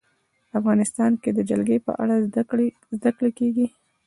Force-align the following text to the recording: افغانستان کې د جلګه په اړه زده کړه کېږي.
افغانستان 0.59 1.11
کې 1.21 1.29
د 1.33 1.39
جلګه 1.49 1.77
په 1.87 1.91
اړه 2.01 2.15
زده 2.97 3.11
کړه 3.19 3.29
کېږي. 3.37 3.67